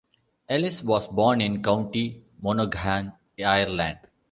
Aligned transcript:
Ellis 0.49 0.81
was 0.81 1.07
born 1.07 1.41
in 1.41 1.61
County 1.61 2.23
Monaghan, 2.41 3.13
Ireland. 3.37 3.99